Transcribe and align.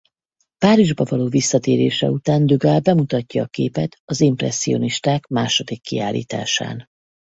Párizsba 0.57 1.03
való 1.03 1.27
visszatérése 1.27 2.09
után 2.09 2.45
Degas 2.45 2.81
bemutatja 2.81 3.43
a 3.43 3.47
képet 3.47 3.97
az 4.05 4.21
impresszionisták 4.21 5.27
második 5.27 5.81
kiállításán. 5.81 6.85